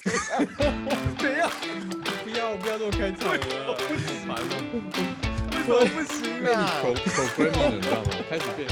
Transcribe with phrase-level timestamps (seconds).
[1.20, 1.50] 怎样？
[2.24, 4.42] 不要不要这么开场了，不行烦了。
[5.52, 6.72] 为什么不行被你啊？
[6.80, 8.08] 口口 f r i 了，你知道吗？
[8.30, 8.66] 开始变，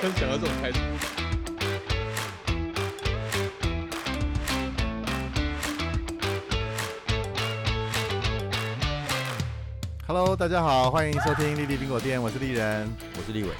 [0.00, 0.80] 开始想要这种开场。
[10.06, 12.90] Hello，大家好，欢迎收听丽丽冰果店，我是丽人。
[13.18, 13.50] 我是丽伟，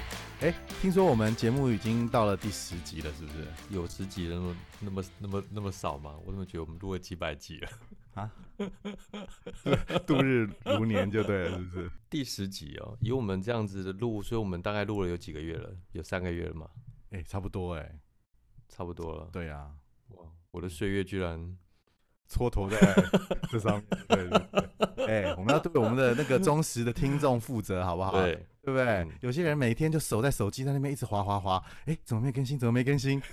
[0.83, 3.47] 听说我们节目已经到了第十集了，是不是？
[3.71, 6.17] 有十集了，那么那么那么那么少吗？
[6.25, 7.69] 我怎么觉得我们录了几百集了？
[8.15, 8.29] 啊？
[10.05, 11.91] 度日如年就对了，是不是？
[12.11, 15.71] 第十集哦，以我们这样子的录，所以我们大概录了有几个月了？
[15.93, 16.69] 有三个月了嘛？
[17.11, 18.01] 哎，差不多哎。
[18.69, 19.29] 差不多了。
[19.33, 19.71] 对啊，
[20.09, 21.39] 哇，我的岁月居然
[22.29, 22.77] 蹉跎在
[23.49, 23.85] 这上面。
[24.09, 25.07] 对对对。
[25.07, 28.21] 哎，我们要对我们的那个忠实的听众负责，好不好？
[28.21, 29.09] 对，对不对嗯？
[29.21, 32.57] 有些人每天就守在手机在那边一直滑滑滑，哎，怎么没更新？
[32.59, 33.21] 怎么没更新？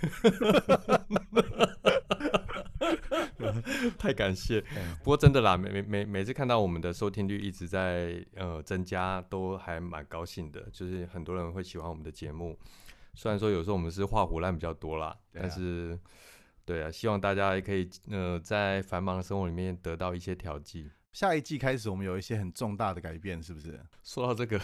[3.97, 4.59] 太感谢。
[4.75, 10.61] 哎不过真的啦，每每每每次看到我们的收听率一直在呃增加，都还蛮高兴的。
[10.71, 12.57] 就是很多人会喜欢我们的节目，
[13.13, 15.97] 虽然说有时候我们是画虎烂比较多啦，啊但是
[16.65, 20.89] 对啊，希望大家也可以呃在繁忙的生活里面得到一些调剂。
[21.11, 23.79] 下一季开始，我们有一些很重大的改变，是不是？
[24.03, 24.59] 说到这个，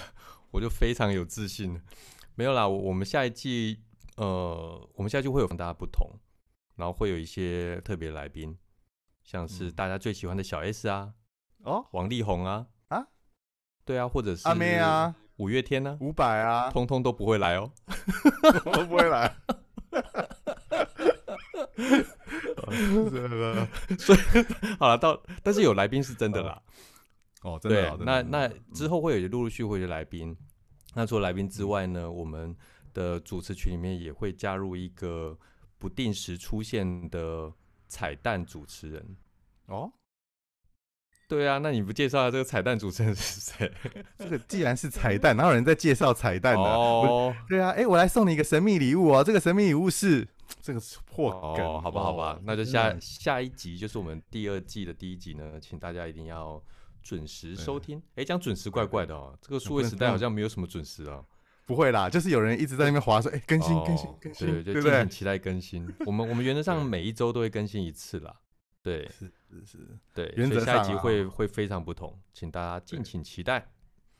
[0.51, 1.81] 我就非常有自信了。
[2.35, 3.81] 没有啦，我我们下一季
[4.17, 6.09] 呃，我们下一季会有很大家不同，
[6.75, 8.57] 然后会有一些特别来宾，
[9.23, 11.13] 像是嗯大家最喜欢的小 S 啊，
[11.63, 13.07] 哦，王力宏啊啊，
[13.83, 17.71] 对啊，或者是阿妹啊，五月天呢、五百啊，通通都不会来哦。
[18.73, 19.35] 都不会来。
[23.97, 24.47] 是的
[24.79, 26.61] 好了，到但是有来宾是真的啦。
[27.41, 30.35] 哦，真的那那之后会有陆陆续续来宾。
[30.95, 32.55] 那除了来宾之外呢，我们
[32.93, 35.37] 的主持群里面也会加入一个
[35.77, 37.51] 不定时出现的
[37.87, 39.17] 彩蛋主持人。
[39.67, 39.91] 哦，
[41.27, 43.71] 对啊，那你不介绍下这个彩蛋主持人是谁？
[44.17, 46.61] 这个既然是彩蛋，哪有人在介绍彩蛋呢？
[46.61, 50.27] 我哦，对啊，哎，我来送你一个神秘礼物哦，这个神秘礼物是
[50.61, 56.61] 这个是破梗，哦，好吧，好吧哦，那就下下一集就是我们第二季的第一集呢，请大家一定要
[57.01, 58.01] 准时收听。
[58.15, 61.23] 哎，讲准时怪怪的哦，这个数位时代好像没有什么准时啊。
[61.67, 65.09] 不会啦，就是有人一直在那边划说，哎，更新更新哦更新，对，就对不对敬请？
[65.09, 65.91] 期待更新。
[66.05, 68.35] 我们我们原则上每一周都会更新一次啦。
[68.83, 73.67] 对是是是，对，原所以下一集会会非常不同，请大家敬请期待。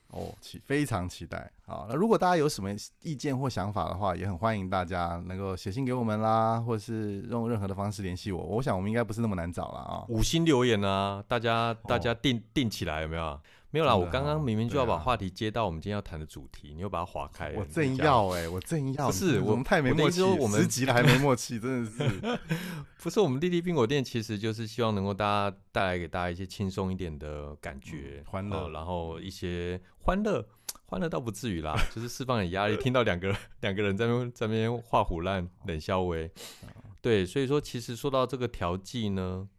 [0.09, 1.51] 哦，期非常期待。
[1.65, 2.69] 好，那如果大家有什么
[3.01, 8.41] 意见或想法的话，也很欢迎大家能够写信给我们啦，或者是用任何的方式联系我。
[8.41, 10.05] 我想我们应该不是那么难找了啊。
[10.07, 13.39] 五星留言啊，大家大家定定起来有没有？
[13.75, 17.51] 没有啦，我刚刚哦明明就要把话题接到我们今天要谈的主题，你又把它划开。
[17.57, 22.39] 我正要哎、我正要，不是我我们太没默契，我们十集了还没默契，真的是。
[23.03, 30.47] 不是我们丽丽冰果店，其实就是希望能够大家带来给大家一些轻松一点的感觉，嗯欢乐呃然后一些欢乐，
[30.85, 32.77] 欢乐倒不至于啦，就是释放点压力。
[32.77, 36.31] 听到两个人两个人在那边在那边画虎烂、冷笑威，
[37.01, 39.49] 对，所以说其实说到这个调剂呢，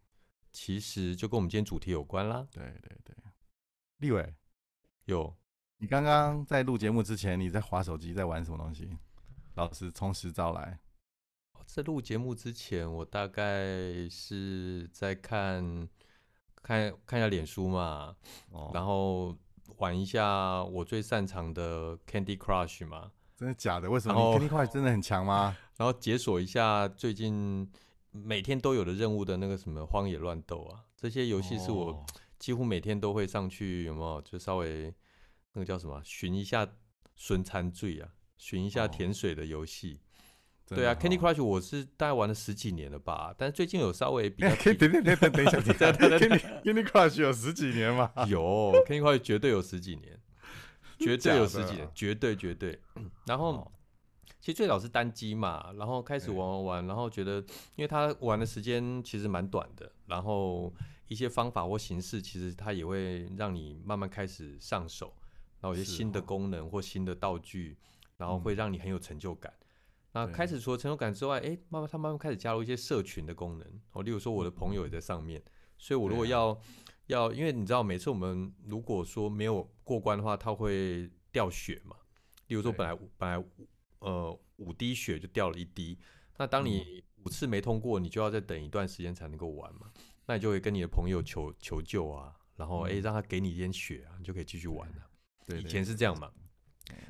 [0.51, 2.47] 其实就跟我们今天主题有关啦。
[2.51, 3.15] 对对对，
[3.99, 4.35] 立伟，
[5.05, 5.35] 有
[5.79, 8.89] 你刚刚在录节目之前，你在划手机，在玩什么东西？
[9.55, 10.79] 老师从实招来。
[11.65, 15.87] 在录节目之前，我大概是在看
[16.61, 18.15] 看看一下脸书嘛，
[18.51, 19.35] 哦，然后
[19.77, 23.89] 玩一下我最擅长的 Candy Crush 嘛，真的假的？
[23.89, 25.57] 为什么 Candy Crush 真的很强吗？
[25.77, 27.69] 然后解锁一下最近
[28.11, 32.05] 每天都有的任务的那个什么荒野乱斗啊，这些游戏是我哦
[32.39, 34.21] 几乎每天都会上去，有没有？
[34.21, 34.93] 就稍微
[35.53, 36.67] 那个叫什么，寻一下
[37.15, 39.99] 孙餐醉啊，寻一下哦甜水的游戏。
[40.69, 45.59] 对啊，Candy Crush 我是大概玩了十几年了吧，但是最近有稍微比较等等等等等一下，
[45.93, 48.11] 对对对 Candy Candy Crush 有十几年吗？
[48.27, 50.19] 有 Candy Crush 绝对有十几年，
[50.99, 52.77] 绝对有十几年，绝对绝对。
[52.95, 53.71] 嗯然后哦
[54.39, 57.37] 其实最早是单机嘛，然后开始玩玩玩，然后觉得
[57.75, 60.73] 因为他玩的时间其实蛮短的，然后
[61.07, 65.13] 一些方法或形式，其实它也会让你慢慢开始上手，
[65.59, 66.23] 然后有些新的哦。
[66.23, 67.77] 功能或新的道具，
[68.17, 68.41] 然后嗯。
[68.41, 69.53] 会让你很有成就感。
[70.13, 75.41] 那开始除了成就感之外，哎，慢慢他慢慢开始加入一些社群的功能，哦，例如说我的朋友也在上面，
[75.77, 76.59] 所以我如果要、
[77.07, 81.95] 要，因为你知道，每次我们如果说没有过关的话，它会掉血嘛。
[82.47, 83.45] 例如说本来本来
[83.99, 85.99] 呃五滴血就掉了一滴，
[86.37, 89.91] 那当你五次没通过，你就要再等一段时间才能够玩嘛。
[90.27, 95.09] 那你就会跟你的朋友求求救啊，然后哎、让他给你一点血啊，你就可以继续玩了。
[95.47, 96.31] 以对以前是这样嘛。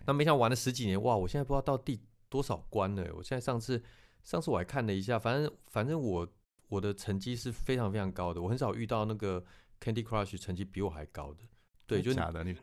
[0.06, 1.16] 那没想到玩了十几年，哇！
[1.16, 2.00] 我现在不知道到第
[2.30, 3.14] 多少关了。
[3.16, 3.84] 我现在上次
[4.24, 6.28] 上次我还看了一下，反正反正我
[6.68, 9.44] 我的成绩是非常非常高的，我很少遇到那个
[9.80, 11.44] Candy Crush 成绩比我还高的。
[11.86, 12.54] 对，就假的，你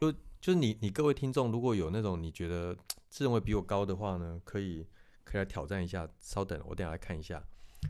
[0.41, 2.77] 就是你你各位听众，如果有那种你觉得
[3.09, 4.87] 自认为比我高的话呢，可以
[5.23, 6.09] 可以来挑战一下。
[6.19, 7.43] 稍等，我等下来看一下，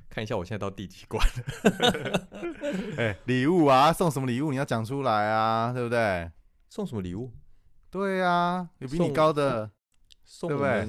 [0.09, 2.29] 看一下我现在到第几关了。
[2.99, 4.51] 哎，礼物啊，送什么礼物？
[4.51, 6.31] 你要讲出来啊，对不对？
[6.69, 7.33] 送什么礼物？
[7.91, 9.71] 对啊，有比你高的。
[10.41, 10.89] 对不对？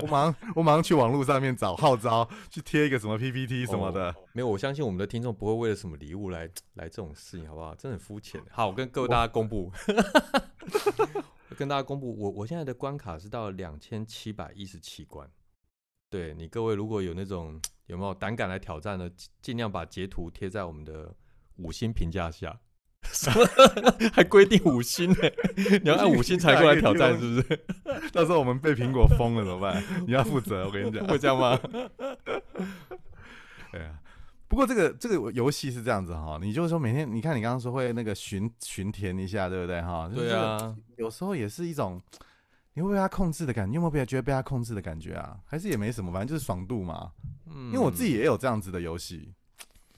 [0.00, 4.12] 我马上 我马上去网络上面找号召，去贴一个什么 PPT 什么的。
[4.32, 7.74] 没有，我相信我们的听众不会为了什么礼物来来这种事情，好不好？
[7.74, 8.40] 真的很肤浅。
[8.50, 9.70] 好，我跟各位大家公布，
[11.58, 15.28] 跟大家公布，我我现在的关卡是到两千七百一十七关。
[16.12, 19.10] 对你各位如果有那种有没有胆敢来挑战的，
[19.40, 21.10] 尽量把截图贴在我们的
[21.56, 22.54] 五星评价下。
[24.12, 25.16] 还规定五星呢？
[25.82, 27.64] 你要按五星才过来挑战，是不是？
[28.12, 29.82] 到时候我们被苹果封了怎么办？
[30.06, 31.58] 你要负责，我跟你讲，会这样吗？
[33.72, 33.98] 对啊，
[34.48, 40.10] 不过这个这个游戏是这样子哈，你就是说每天，你看你刚刚说会那个巡巡填一下，对不对哈？
[40.14, 42.00] 对啊，有时候也是一种
[42.74, 45.38] 你会被他控制的感觉，你有没有被觉得被他控制的感觉啊？
[45.44, 47.12] 还是也没什么，反正就是爽度嘛。
[47.46, 49.32] 嗯，因为我自己也有这样子的游戏，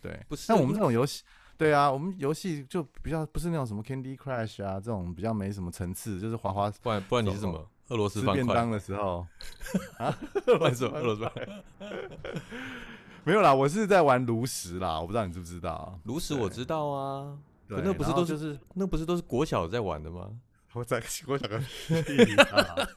[0.00, 1.22] 对，不是像我们这种游戏。
[1.56, 6.68] 对啊，我们游戏就比较不是那种什么 Candy Crush 啊，这种比较没什么层次，就是滑滑。
[6.82, 7.64] 不然不然你是什么？
[7.88, 9.24] 俄罗斯吃便当的时候
[9.98, 10.18] 啊？
[10.58, 11.30] 乱说， 俄罗斯。
[13.22, 15.96] 没有啦，我是在玩炉石啦，我不知道你知不知道。
[16.04, 17.38] 炉石我知道啊，
[17.68, 20.28] 那不是都是那不是都是国小在玩的吗？
[20.74, 22.88] 我在我想个屁啊！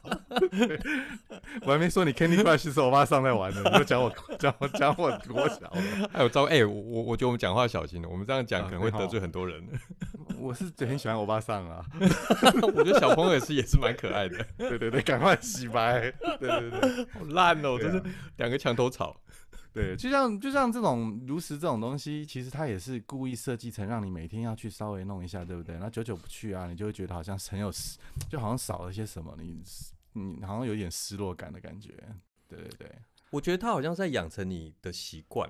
[1.62, 5.72] 我还没说你 Candy Crush 是我妈上在玩的，你就讲我 讲我讲我国小。
[6.12, 9.64] 还有招哎，我我觉得我们讲话小心了，我们这样讲可能会得罪很多人。
[10.38, 11.84] 我是很喜欢我爸上啊，
[12.62, 14.44] 我觉得小朋友也是也是蛮可爱的。
[14.56, 16.12] 对对对，赶快洗白。
[16.38, 18.02] 对对对，好烂哦，真是
[18.36, 19.16] 两个墙头草。
[19.72, 25.78] 对，就像就像这种如实这种东西，其实它也是故意设计成让你每天要去稍微弄一下，对不对？
[25.78, 27.70] 那久久不去啊，你就会觉得好像很有，
[28.28, 29.62] 就好像少了些什么，你
[30.14, 31.94] 你好像有点失落感的感觉。
[32.48, 32.92] 对对对，
[33.30, 35.48] 我觉得他好像在养成你的习惯。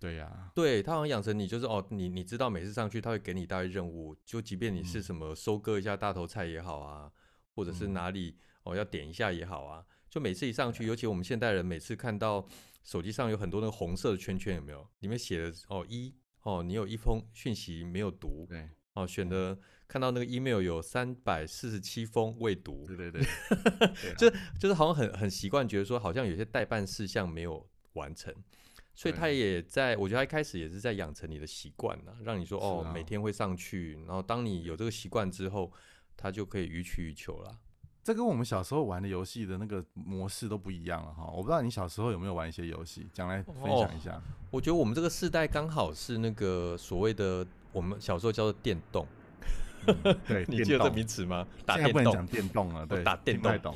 [0.00, 7.10] 对呀，对他好像养成你就是哦，你你知道每次上去他会给你大概任务，就即便你是什么收割一下大头菜也好啊，
[7.54, 12.46] 或者是哪里哦要点一下也好啊，就每次一上去，尤其我们现代人每次看到。
[12.84, 14.86] 手机上有很多那个红色的圈圈，有没有？
[15.00, 18.68] 里面写的哦一哦，你有一封讯息没有读，对。
[18.92, 19.58] 哦，选的
[19.88, 23.24] 看到那个 email 有三百四十七封未读，对对对，
[24.16, 28.32] 就是就是好像很很习惯，觉得说好像有些代办事项没有完成，
[28.94, 35.72] 所以他也在我觉得他一开始也是在养成你的习惯呢，让你说哦每天会上去，然后当你有这个习惯之后，
[36.16, 37.58] 他就可以予取予求了。
[38.04, 44.20] 这跟我们小时候玩的游戏的那个模式都不一样了哈，我不知道你小时候有没有玩一些游戏，讲来分享一下。
[44.50, 49.06] 我觉得我们这个世代刚好是那个所谓的我们小时候叫做电动，
[50.28, 51.46] 对， 你记得这名词吗？
[51.64, 53.74] 打电动讲电动了，对，打电动，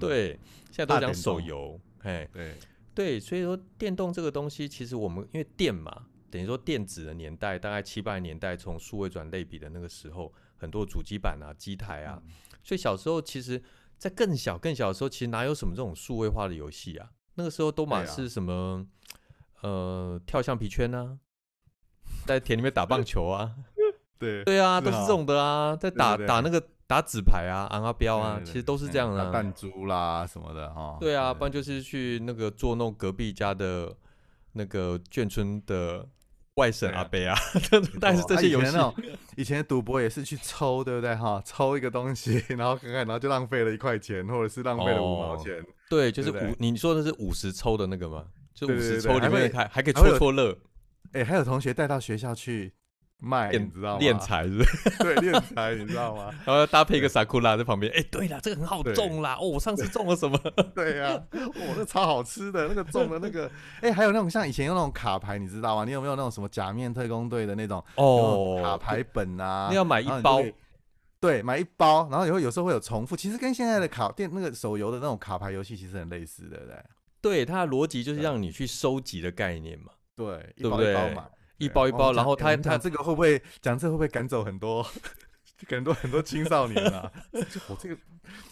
[0.00, 0.38] 对，
[0.72, 2.54] 现在都讲手游，哎，对
[2.94, 12.20] 对，所以说电动这个东西，其实我们因为电嘛，等于说电子的年代，大概七八年代从数位转类比的那个时候，很多主机板啊、机台啊。
[12.62, 13.62] 所以小时候，其实，
[13.96, 17.08] 在更小更小的时候，其实哪有什么这种数位化的游戏啊？
[17.36, 18.86] 那个时候都满是什么，
[19.62, 21.18] 呃，跳橡皮圈啊，
[22.26, 23.54] 在田里面打棒球啊，
[24.18, 29.32] 对对啊，都是这种的啊，在打打那个打纸牌啊，昂啊标啊，其实都是这样的。
[29.32, 30.98] 弹珠啦什么的哈。
[31.00, 33.96] 对啊，不然就是去那个捉弄隔壁家的
[34.52, 36.06] 那个眷村的。
[36.58, 37.38] 外省阿伯啊，
[38.00, 38.76] 但是这些游戏，
[39.36, 41.40] 以前赌博也是去抽，对不对哈？
[41.46, 45.64] 抽一个东西，然后看看，然后就浪费了一块钱，或者是浪费了五毛钱。
[45.88, 48.24] 对，就是五，你说的是五十抽的那个吗？
[48.52, 50.58] 就五十抽里面还还可以戳戳乐。
[51.12, 52.74] 哎，还有同学带到学校去。
[53.18, 53.98] 卖，你知道吗？
[53.98, 54.58] 练财是？
[55.00, 56.30] 对，练财，你知道吗？
[56.46, 57.92] 然后搭配一个萨库拉在旁边。
[57.92, 59.36] 哎，对了，这个很好种啦。
[59.40, 60.38] 哦，我上次种了什么？
[60.74, 63.50] 对呀，哦，那超好吃的，那个种的那个。
[63.80, 65.84] 哎，还有那种像以前用那种卡牌，你知道吗？
[65.84, 69.68] 你有没有那种什么假面特工队的那种哦卡牌本啊？
[69.70, 70.42] 你要买一包。
[71.20, 73.16] 对，买一包，然后以后有时候会有重复。
[73.16, 76.76] 其实跟现在的卡电那个手游的那种卡牌游戏其实很类似，对不对？
[77.20, 79.86] 对，它的逻辑就是让你去收集的概念嘛。
[80.14, 80.92] 对，对不对？
[80.92, 81.30] 一包一包，
[82.14, 84.82] 然后他他这个会不会讲这会不会赶走很多
[85.68, 87.10] 很多很多青少年啊？
[87.68, 87.94] 我这个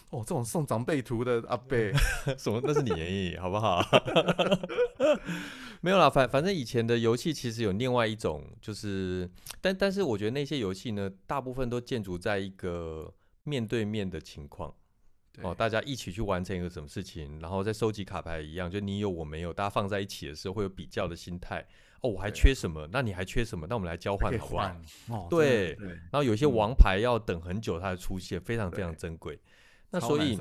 [0.09, 1.93] 哦，这种送长辈图的阿贝，
[2.37, 3.81] 什么那是你好不好？
[5.79, 9.29] 没有啦，反反正以前的游戏其实有另外一种，就是
[9.61, 14.73] 但但是我觉得那些游戏呢，大部分都建筑在一个面对面的情况
[15.43, 21.65] 哦，大家一起去完成一个什么事情，然后再收集卡牌一样，就你有我没有，大家放在一起的时候会有比较的心态。
[22.01, 23.65] 哦，我还缺什么，那你还缺什么？
[23.67, 24.63] 那我们来交换好不好？
[24.63, 29.39] 换哦， 对对，然后有一些嗯王牌要等很久它才出现，非常非常珍贵。
[29.89, 30.37] 那所以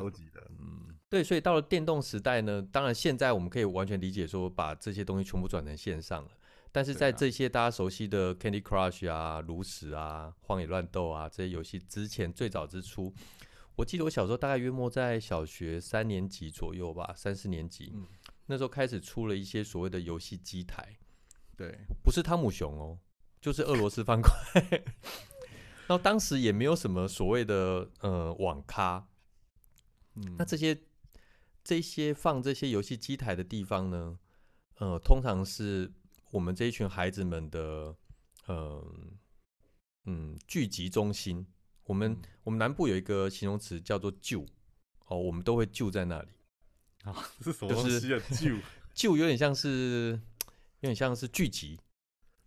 [0.59, 6.31] 嗯，对，所以到了电动时代呢，当然现在我们可以完全理解说，把这些东西全部转成线上了。
[6.73, 13.15] 但是在这些大家熟悉的 Candy Crush 啊、炉石啊、荒野乱斗啊这些游戏之前最早之初，
[13.77, 18.05] 我记得我小时候大概约莫在小学三年级左右吧，三四年级，嗯
[18.45, 20.87] 那时候开始出了一些所谓的游戏机台，
[21.57, 22.99] 对，不是汤姆熊哦，
[23.41, 24.33] 就是俄罗斯方块。
[25.89, 29.07] 然后当时也没有什么所谓的呃网咖，
[30.15, 30.79] 嗯，那这些
[31.63, 34.19] 这些放这些游戏机台的地方呢，
[34.79, 35.93] 呃，通常是
[36.33, 37.97] 我们这一群孩子们的
[38.47, 38.85] 呃
[40.05, 41.47] 嗯聚集中心。
[41.85, 44.45] 我们、嗯我们南部有一个形容词叫做“就”，
[45.07, 46.29] 哦，我们都会就在那里。
[47.05, 48.21] 啊，是什么就是东西啊？
[48.41, 48.57] 就
[48.93, 50.21] 就有点像是
[50.87, 51.79] 有点像是聚集，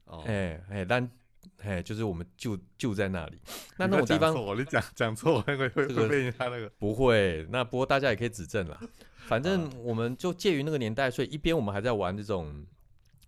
[0.05, 1.09] 哦，哎哎，但
[1.57, 3.41] 哎就是我们就就在那里。
[3.77, 8.79] 那那种地方你讲讲错会会会被人家那个不会，那不过大家也可以指正啦。
[9.27, 12.65] 反正我们就介于那个年代，所以一边我们还在玩这种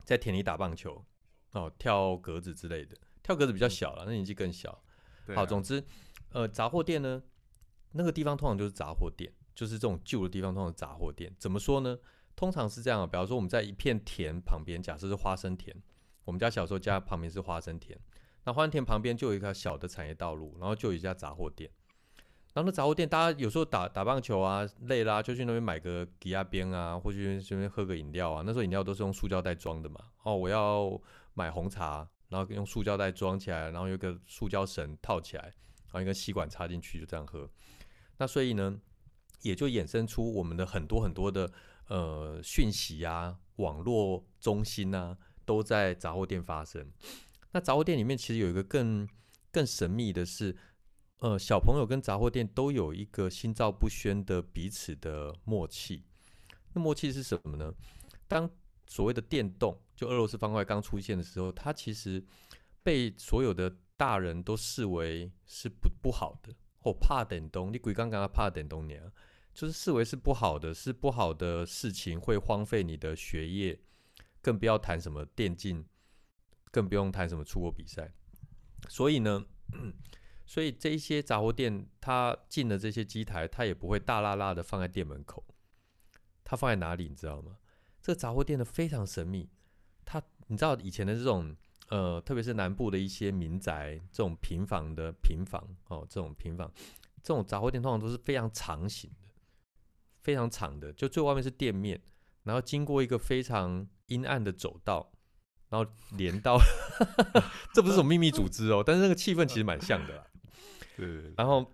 [0.04, 1.04] 在田里打棒球，
[1.52, 2.96] 哦，跳格子之类的。
[3.22, 4.84] 跳格子比较小了，那年纪更小。
[5.36, 5.84] 好，总之，
[6.32, 7.22] 呃，杂货店呢，
[7.92, 11.32] 那个地方通常就是杂货店，就是这种旧的地方通常是杂货店。
[11.38, 11.98] 怎么说呢？
[12.42, 15.76] 通常是这样啊，比方说我们在一片田旁边，假设是花生田，
[16.26, 17.96] 我们家小时候家旁边是花生田，
[18.46, 21.70] 那花生田旁边就有一条小的产业道路，然后就有一家杂货店。
[22.56, 28.42] 然后那杂货店，大家有时候打打棒球啊，累啦、就去那边买个吉亚边啊，或去这边喝个饮料啊。
[28.44, 30.00] 那时候饮料都是用塑胶袋装的嘛。
[30.24, 31.00] 哦，我要
[31.36, 37.48] 买红茶，然后用塑胶袋装起来，然后有一个塑胶绳套起来，然后一根吸管插进去，就这样喝。
[38.18, 38.82] 那所以呢，
[39.42, 41.52] 也就衍生出我们的很多很多的
[41.92, 46.90] 呃讯息啊，网络中心啊，都在杂货店发生。
[47.52, 49.06] 那杂货店里面其实有一个更
[49.52, 50.56] 更神秘的是，
[51.18, 56.06] 呃，小朋友跟杂货店都有一个心照不宣的彼此的默契。
[56.72, 57.74] 那默契是什么呢？
[58.26, 58.50] 当
[58.88, 62.24] 所谓的电动，就俄罗斯方块刚出现的时候，它其实
[62.82, 66.54] 被所有的大人都视为是不不好的。
[66.84, 68.96] 哦，怕电动，你鬼刚刚怕电动呢，
[69.54, 73.80] 就是视为是不好的，是不好的事情，会荒废你的学业，
[74.42, 75.86] 更不要谈什么电竞，
[76.72, 78.12] 更不用谈什么出国比赛。
[78.88, 79.46] 所以呢，
[80.46, 85.44] 所以这一些杂货店，它进了这些机台，它也不会大拉拉的放在店门口，
[86.44, 87.58] 它放在哪里，你知道吗？
[88.02, 89.50] 这个杂货店呢非常神秘，
[90.04, 91.56] 它你知道以前的这种
[91.90, 96.72] 呃，特别是南部的一些民宅，这种平房的平房哦，这种平房，
[97.22, 99.12] 这种杂货店通常都是非常长形，
[100.22, 102.02] 非常长的，就最外面是店面，
[102.44, 105.12] 然后经过一个非常阴暗的走道，
[105.70, 106.58] 然后连到，
[107.74, 110.28] 这不是什么秘密组织哦，但是那个气氛其实蛮像的啦。
[110.98, 111.66] 对然后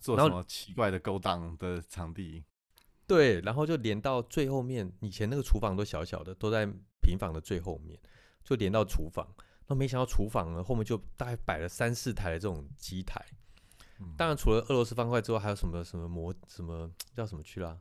[0.00, 2.44] 做什么奇怪的勾当的场地？
[3.06, 6.66] 对，然后就连到最后面，以前那个厨房都小小的，都在
[7.00, 7.98] 平房的最后面，
[8.44, 9.26] 就连到厨房。
[9.66, 13.24] 那没想到厨房呢，后面就大概摆了三四台的这种机台。
[14.00, 17.78] 嗯当然，除了俄罗斯方块之外，还有什么什么魔什么叫什么去啦？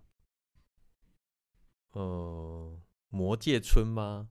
[1.92, 4.30] 呃，魔界村吗？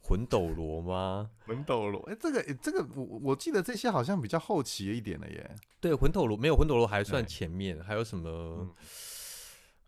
[0.00, 1.32] 魂斗罗吗？
[1.46, 5.56] 魂斗罗，哎、这个、诶这个我我记得这些好像比较后期一点的耶。
[5.80, 8.72] 对，魂斗罗没有魂斗罗还算前面，还有什么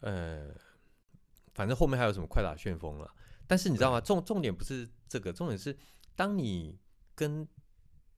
[0.00, 0.48] 嗯？
[0.48, 0.54] 呃，
[1.54, 3.08] 反正后面还有什么快打旋风了。
[3.46, 4.00] 但是你知道吗？
[4.00, 5.76] 重重点不是这个，重点是
[6.16, 6.76] 当你
[7.14, 7.46] 跟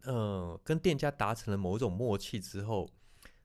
[0.05, 2.89] 呃跟店家达成了某一种默契之后，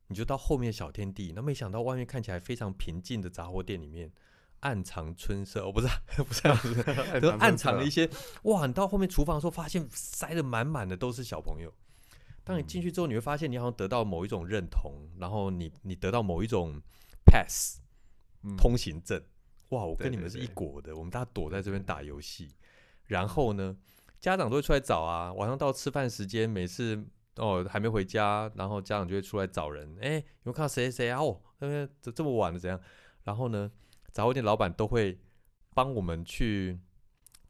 [0.07, 1.31] 你就到后面小天地。
[1.35, 4.11] 那没想到外面看起来非常平静的杂货店里面，
[4.61, 5.65] 暗藏春色。
[5.65, 5.87] 哦，不是
[6.23, 6.83] 不是不是，
[7.21, 8.09] 就暗藏了一些
[8.43, 8.65] 哇！
[8.65, 11.73] 你到后面厨房的时候，发现塞的满满的都是小朋友。
[12.43, 16.79] 当你进去之后，你会发现你好像得到某一种认同，然后你你得到某一种
[17.25, 17.79] pass
[18.43, 19.19] 嗯通行证。
[19.69, 22.55] 哇，我跟你们是一对国的，我们大家躲在这边打游戏。
[23.07, 23.75] 然后呢，
[24.19, 27.03] 家长都会出来找啊，晚上到吃饭时间，每次
[27.37, 29.97] 哦还没回家，然后家长就会出来找人。
[30.01, 31.19] 哎，有没有看到谁谁谁啊？
[31.21, 32.79] 哦，那边这这么晚了怎样？
[33.23, 33.71] 然后呢，
[34.11, 35.19] 杂货店老板都会
[35.73, 36.79] 帮我们去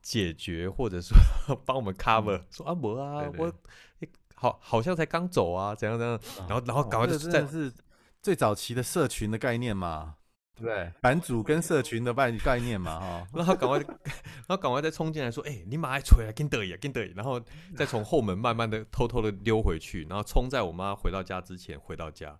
[0.01, 1.15] 解决，或者说
[1.65, 3.53] 帮我们 cover，、说啊没啊，对对我
[3.99, 6.15] 诶好好像才刚走啊，怎样怎样。
[6.15, 7.73] 啊然后然后赶快就在真的是
[8.21, 10.15] 最早期的社群的概念嘛，
[10.55, 10.91] 对不对？
[11.01, 13.27] 版主跟社群的概概念嘛，哈。
[13.35, 13.77] 然后赶快，
[14.47, 17.41] 然后赶快再冲进来说：“哎、你马爱吹啊，跟得意啊，跟得意。”然后
[17.75, 22.37] 再从后门慢慢的、偷偷的溜回去，然后冲在我妈回到家之前回到家。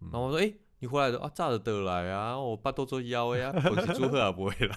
[0.00, 4.76] 嗯然后我说：“哎、你回来的啊，炸的得来啊，我爸都做腰呀，我是祝贺啊，不会啦。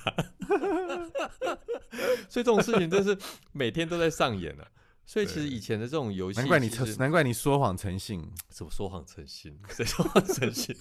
[2.27, 3.17] 所以这种事情真是
[3.51, 4.67] 每天都在上演啊。
[5.05, 8.25] 所以其实以前的这种游戏，难怪你难怪你说谎成性。
[8.47, 9.59] 怎么说谎成性？
[9.69, 10.75] 谁说谎成性？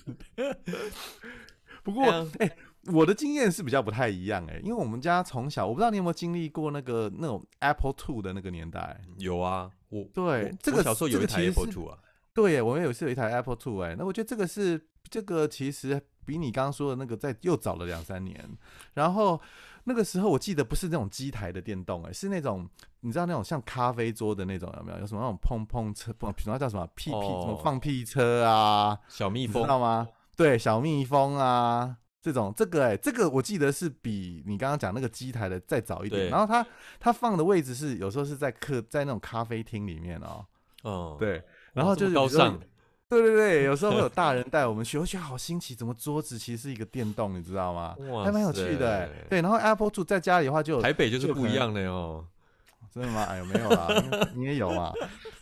[1.82, 2.04] 不过，
[2.38, 2.50] 哎、
[2.92, 9.00] 我的经验是比较不太一样哎、因为我们家从小，我不知道你有没有经历过那个那种 Apple Two 的那个年代。
[9.18, 11.98] 有啊，我对我这个我小时候有一台 Apple Two 啊，
[12.32, 18.48] 对耶，我也有是有一台 Apple Two 哎，那我觉得这个是这个其实比你刚刚说的那个在又早了两三年。
[18.94, 19.40] 然后
[19.84, 22.68] 那个时候我记得不是那种机台的电动哎，是那种
[23.00, 25.00] 你知道那种像咖啡桌的那种有没有？
[25.00, 30.08] 有什么那种碰碰车，不，比如说叫什么屁屁，什么哦放屁车啊，小蜜蜂知道吗？
[30.36, 36.22] 对，小蜜蜂啊，这种这个哎、这个我记得是比你刚刚讲那个机台的再早一点。
[36.22, 36.66] 对然后它
[36.98, 40.44] 它放的位置是有时候是在客在那种咖啡厅里面哦，
[40.84, 42.60] 嗯，对，然后就是比如说么高尚，
[43.08, 47.94] 对对对，有时候会有 大人带我们去，我觉得好新奇，怎么桌子其实是一个电动，你知道吗？
[48.10, 49.08] 哇还蛮有趣的。
[49.28, 52.24] 对，然后 Apple Two 在家里的话就有台北就是不一样的哦。
[52.92, 53.22] 真的吗？
[53.22, 53.88] 哎呦，没有啦，
[54.36, 54.92] 你也有嘛？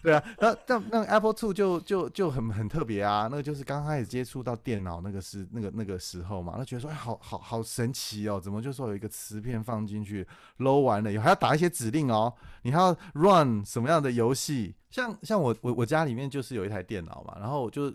[0.02, 10.26] 对啊，那那那个 Apple Two 就就就很很特别啊，那个就是刚开始接触到电脑那个时那个那个时候嘛，那觉得说哎，好好好神奇哦，怎么就说有一个磁片放进去
[10.59, 14.75] 搂完了以后还要打一些指令哦，你还要 run 什么样的游戏？
[14.90, 17.92] 像像我我我家里面就是有一台电脑嘛，然后我就。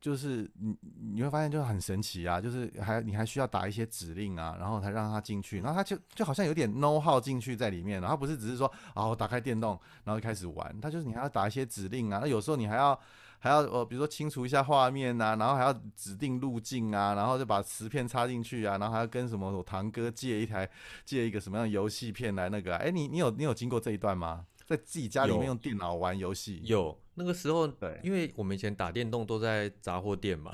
[0.00, 0.76] 就是你
[1.14, 12.98] 你会发现就是很神奇啊，就是还你还需要打一些指令啊，然后才让它进去，然后它就就好像有点 know how 进去在里面，然后不是只是说啊我打开电动然后就开始玩，它就是你还要打一些指令啊，那有时候你还要
[13.38, 20.68] 还要呃比如说清除一下画面啊，然后还要指定路径啊，然后就把磁片插进去啊，然后还要跟什么我堂哥借一台
[21.04, 24.44] 借一个什么样的游戏片来那个、啊，哎你你有你有经过这一段吗？
[24.66, 26.60] 在自己家里面用电脑玩游戏？
[26.64, 28.00] 有那个时候，对。
[28.02, 30.50] 因为我们以前打电动都在杂货店嘛，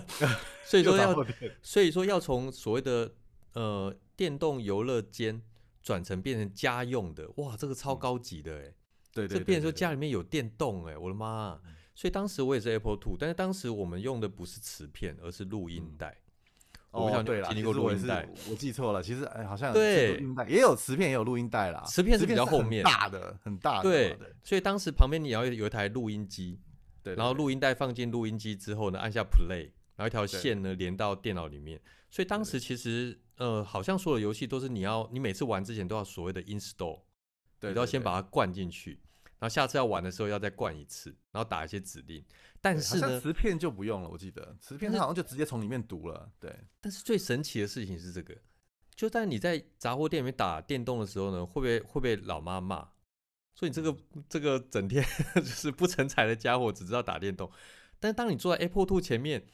[0.64, 1.14] 所以说要
[1.60, 3.14] 所以说要从所谓的
[3.52, 5.40] 呃电动游乐间
[5.82, 8.74] 转成变成家用的，哇，这个超高级的哎、
[9.12, 11.26] 对对对这变成说家里面有电动哎、我的妈。
[11.26, 11.60] 啊、
[11.94, 16.16] 所以当时我也是 Apple Two，但是当时我们用的不是磁片，而是录音带。
[16.92, 21.82] 我不晓哦，对了，经历过录音带，我记错了，其实哎，好像对录音带也有磁片，也有录音带啦。
[21.86, 23.84] 磁片是比较后面大的，很大的。
[23.84, 26.60] 对对，所以当时旁边你要有一台录音机，
[27.02, 31.80] 对，然后录音带放进录音机之后呢，按下 Play，然后一条线呢连到电脑里面。
[32.10, 37.00] 所以当时其实呃，好像所有游戏都是你要你每次玩之前都要所谓的 install，
[37.58, 39.00] 对你都要先把它灌进去，
[39.42, 42.24] 然后下次要玩的时候要再灌一次，然后打一些指令。
[42.60, 46.30] 但是呢，磁片就不用了，我记得磁片它好像就直接从里面读了。
[46.38, 48.36] 对，但是最神奇的事情是这个，
[48.94, 52.88] 就在你在杂货店里面打电动的时候呢，会被会会被老妈骂？
[53.56, 53.96] 说你这个
[54.28, 57.50] 这个整天 就是不成才的家伙，只知道打电动。
[57.98, 59.44] 但是当你坐在 Apple Two 前面，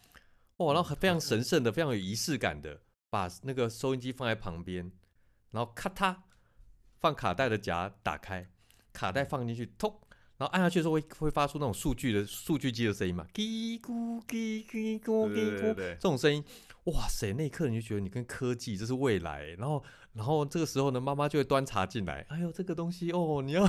[0.58, 4.92] 哇，然后非常神 圣的、非常有仪式感的，把那个收音机放在旁边，
[5.52, 6.14] 然后咔嗒
[7.00, 8.50] 放卡带的夹打开，
[8.98, 9.94] 卡带放进去，通，
[10.38, 16.42] 然后按下去的时候会会发出那种数据的数据机的声音嘛，叽咕叽叽咕对叽咕，这种声音，
[16.84, 19.84] 哇塞，那一刻你就觉得你跟科技这是未来，然后
[20.14, 23.64] 然后这个时候呢，妈妈就会端茶进来，哎呦这个东西哦，你要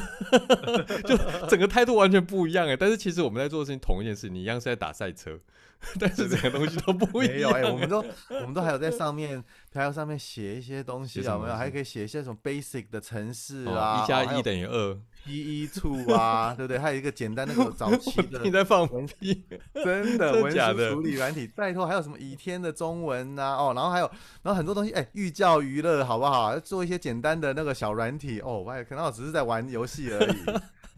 [1.06, 1.16] 就
[1.48, 5.40] 整个态度完全不一样哎，但是其实我们在做的事情同一件事，你一样是在打赛车，
[6.00, 7.36] 但是整个东西都不一样。
[7.36, 11.56] 没有哎，我们都我们都还有在上面，还有上面写一些东西，有没有？
[11.56, 16.78] 还可以写一些什么 basic 的程式哦啊，一加一等于二，P E two 啊，对不对？
[16.80, 19.44] 还有一个简单那个早期的 你在放文屁？
[19.74, 24.10] 真的文真假的书处理软体，拜托，还有什么倚天的中文呐、哦，然后还有，
[24.42, 26.60] 然后很多东西，哎，寓教于乐，好不好？
[26.60, 30.36] 做一些简单的那个小软体，哦，我还可能我只是在玩游戏而已。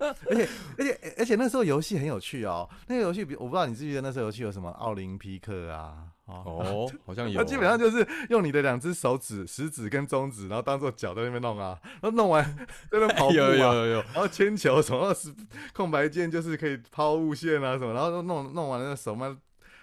[0.28, 12.44] 而且而且而且那时候游戏很有趣哦，那个游戏比我不知道你记不记得那时候游戏有什么奥林匹克啊，哦，哦， 好像有它哦，基本上就是用你的两只手指、食指跟中指，然后当做脚在那边弄啊， 然后弄完
[12.90, 15.34] 在那边跑步啊，有有有有，然后铅球什么是
[15.74, 19.38] 空白键，就是可以抛物线啊什么，然后弄弄完了，手慢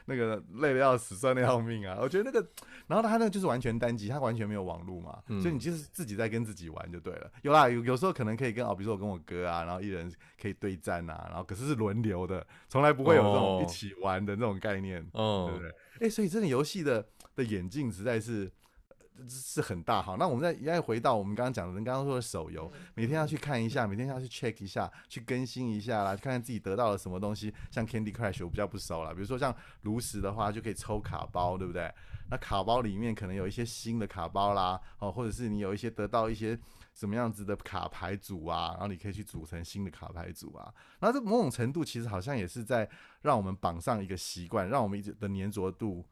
[0.08, 1.98] 那个累的要死，酸的要命啊！
[2.00, 2.44] 我觉得那个，
[2.86, 7.30] 然后他那个就是完全单机，他完全没有网络嘛，嗯所以你就是自己在跟自己玩就对了。
[7.42, 16.06] 有啦，有有时候可能可以跟哦，比如说我跟我哥啊，然后一人可以对战啊，然后可是是轮流的，从来不会有这种哦一起玩的那种概念，对不嗯，对？
[16.06, 18.50] 哎、所以这个游戏的的演进实在是
[19.26, 20.02] 是很大。
[20.02, 27.52] 哈，那我们再再回到我们刚刚讲的，刚刚说的手游，每天要去看一下，每天要去 check 一下，去更新一下啦，看看自己得到了什么东西。
[27.70, 31.92] 像 Candy Crush 我比较不熟啦，比如说像炉石的话，就可以抽卡包，对不对？
[32.30, 36.58] 那卡包里面可能有一些新的卡包啦，哦，或者是你有一些得到一些。
[36.94, 38.70] 什么样子的卡牌组啊？
[38.70, 40.74] 然后你可以去组成新的卡牌组啊。
[40.98, 42.90] 那这某种程度其实好像也是在
[43.22, 46.04] 让我们绑上一个习惯，让我们一直的粘着度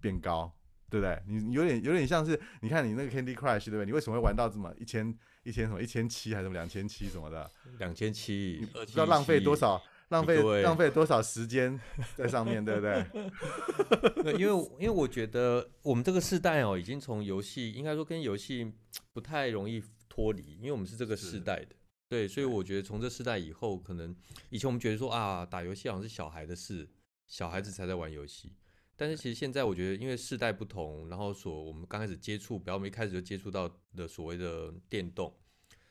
[0.00, 0.52] 变高，
[0.90, 1.22] 对不对？
[1.26, 3.86] 你有点有点像是，你看你那个 Candy Crush，对不对？
[3.86, 7.50] 你为什么会玩到这么一千一千什么一千七还是什么两千七什么的？
[7.78, 11.78] 两千七，不知道浪费多少，浪费浪费多少时间
[12.16, 14.22] 在上面对不对？
[14.22, 18.72] 对，因为因为我觉得我们这个世代哦，已经从游戏应该说跟游戏
[19.12, 19.82] 不太容易。
[20.10, 21.76] 脱离，因为我们是这个世代的，
[22.08, 24.12] 对，所以我觉得从这世代以后，可能
[24.50, 26.88] 以前我们觉得说啊，打游戏好像是小孩的事，
[27.28, 28.52] 小孩子才在玩游戏。
[29.00, 35.32] 但是其实现在我觉得，因为世代不同，然后所我们刚开始接触，比方我们一开始就接触到的所谓的电动，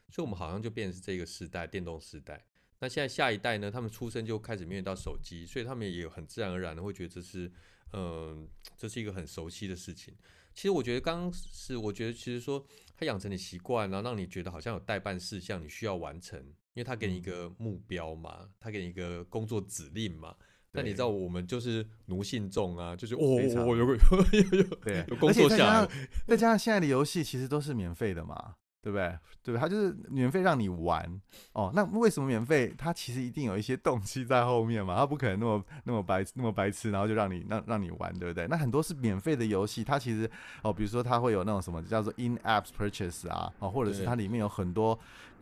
[0.10, 2.46] 所以我们好像就变成是这个时代电动时代。
[2.80, 7.50] 那现在下一代呢，他们出生就开始面对到手机，所以他们也有很自然而然的会觉得这是，
[7.94, 8.46] 嗯，
[8.78, 10.14] 这是一个很熟悉的事情。
[10.54, 16.38] 其实我觉得刚是，我觉得其实说他养成你习惯，然后让你觉得好像有代办事项你需要完成，
[16.74, 20.36] 因为他给你一个目标嘛，他给你一个工作指令嘛。
[20.78, 25.88] 那你知道我们就是奴性重啊，就是哦，有有有有对，有工作下，
[26.26, 28.56] 再加上现在的游戏其实都是免费的嘛。
[28.80, 29.10] 对不对？
[29.44, 29.60] 对不对？
[29.60, 31.20] 他就是免费让你玩
[31.52, 31.74] 哦。
[31.76, 32.74] 那为什么免费？
[32.78, 34.96] 它其实一定有一些动机在后面嘛。
[34.96, 38.48] 它不可能那么那么白那么白痴，然后就让你让让你玩，对不对？
[38.48, 40.30] 那很多是免费的游戏，它其实
[40.62, 44.98] 哦，比如说它会有那种什么叫做 in apps purchase 啊，哦，或者是它里面有很多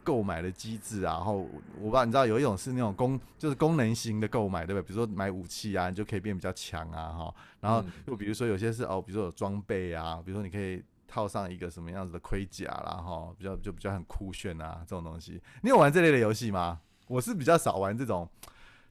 [0.06, 1.16] 购买的机制啊。
[1.16, 1.40] 然后
[1.80, 4.88] 我不知道你知道有一种是那种功就是功能型的购买，对不对？
[4.88, 7.36] 比如说买武器啊，你就可以变比较强啊，哈。
[7.60, 10.82] 然后又比如说有些是哦，比如说有装备啊，比如说你可以。
[11.08, 16.82] 套上一个什么样子的盔甲啦，哈，比较就比较很酷炫啊，这种东西，你有玩这类的游戏吗？
[17.08, 18.28] 我是比较少玩这种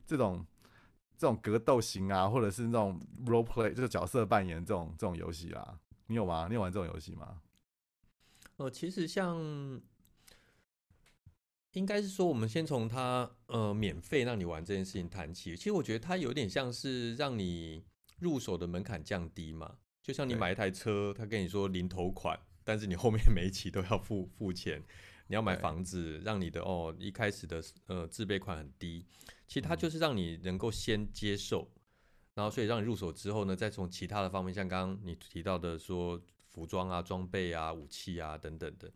[0.06, 0.42] 这种
[1.18, 5.76] 这种格斗型啊，或者是那种 role play 就是角色扮演这种这种游戏啦。
[6.06, 6.46] 你有吗？
[6.48, 7.40] 你有玩这种游戏吗？
[8.56, 9.36] 呃，其实像
[11.74, 15.56] 应该是说，我们先从它呃免费让你玩这件事情谈起。
[15.56, 17.84] 其实我觉得它有点像是让你
[18.20, 19.76] 入手的门槛降低嘛。
[20.02, 24.82] 就像你买一台车，他跟你说零头款，但是你后面每一期都要付付钱。
[25.26, 29.06] 你要买房子，让你的哦一开始的呃自备款很低，
[29.48, 31.72] 其实它就是让你能够先接受，
[32.34, 38.92] 然后所以让你入手之后呢，再从其他的方面，像刚刚你提到的说服装啊、装备啊、武器啊等等的，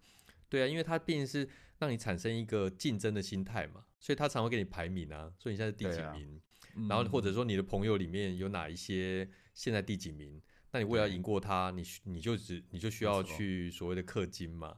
[0.50, 6.40] 对啊，因为它毕竟是让你产生一个竞争的心态嘛，所以他常会给你排名啊，所以你现在是第几名，
[6.88, 10.40] 然后或者说你的朋友里面有哪一些现在第几名。
[10.70, 14.76] 那你为了赢过他，你你就只你就需要去所谓的氪金嘛？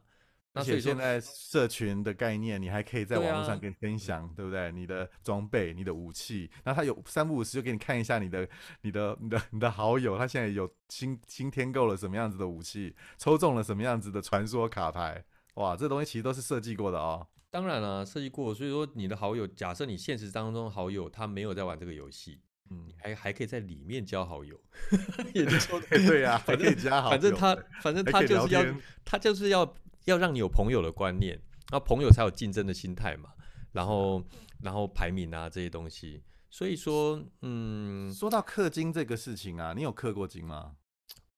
[0.53, 4.73] 而且现在社群的概念，你还可以在网络上跟分享，对不对？
[4.73, 8.49] 你的装备、你的武器，那他有三不五时就给你看一下你的、
[8.83, 17.27] 你的、你的、你的好友，他现在有新新添购了什么样子的武器，抽中了什么样子的传说卡牌，哇，这东西其实都是设计过的哦。
[17.51, 22.41] 当然了，设计过，所以说你的好友，假设你现实当中好友他没有在玩这个游戏。
[22.73, 24.57] 嗯，还还可以在里面交好友，
[25.35, 28.65] 也就说对呀，反正加好反正他反正他就是要
[29.05, 31.37] 他就是要要让你有朋友的观念，
[31.73, 33.31] 那朋友才有竞争的心态嘛，
[33.73, 34.25] 然后
[34.63, 40.77] 然后排名啊这些东西，所以说嗯，说到氪金这个事情啊，你有氪过金吗？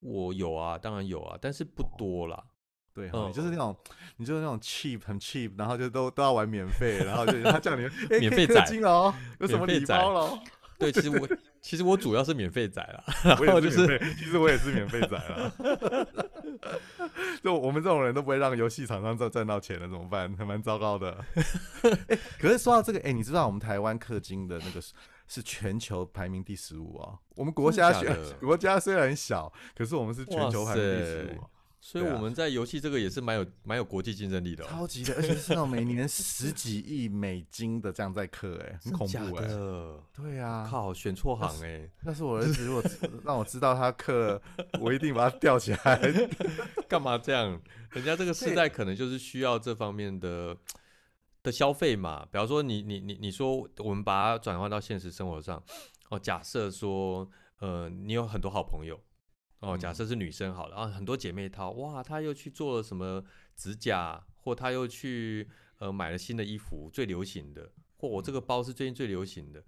[0.01, 2.45] 我有啊，当然有啊，但是不多啦。
[2.95, 3.77] 对，你就是那种
[4.17, 7.89] 你就是那种 cheap 很 cheap，然后就都都要玩免费，然后就他叫你
[8.21, 10.39] 免费氪金哦，有什么礼包了？
[10.79, 11.29] 对，其实我
[11.63, 15.53] 其实我主要是免费仔啦，然后就是，其实我也是免费仔啦。
[17.43, 20.35] 就我们这种人都不会让游戏厂商赚赚到钱了，怎么办？
[20.37, 21.17] 还蛮糟糕的。
[22.39, 24.81] 可是说到这个，哎，你知道我们台湾氪金的那个
[25.29, 27.15] 是全球排名第十五啊？
[27.37, 27.93] 我们国家
[28.41, 31.45] 国家虽然小，可是我们是全球排名第十五。
[31.85, 39.49] 所以我们在游戏这个也是蛮有蛮有国际竞争力的，超级的，而且是那种每年十几亿美金的这样在氪，哎，很恐怖哎，
[40.15, 42.85] 对啊，靠，选错行哎，那是我儿子，如果
[43.25, 44.41] 让我知道他氪，
[44.81, 46.01] 我一定把他吊起来。
[46.89, 47.61] 干嘛这样？
[47.91, 50.57] 人家这个时代可能就是需要这方面的
[51.43, 52.25] 的消费嘛。
[52.31, 55.61] 比方说，你你你你说，我们把它转换到现实生活上，
[56.11, 59.01] 哦，假设说，呃，你有很多好朋友。
[59.63, 65.49] 哦，假设是女生好了，然后很多姐妹淘，哇，她又去做了什么指甲，或她又去
[65.79, 69.65] 呃买了新的衣服，最流行的，或我这个包是最近最流行的，